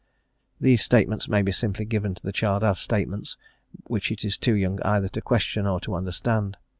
[0.59, 3.37] These statements may be simply given to the child as statements
[3.83, 6.57] which it is too young either to question or to understand.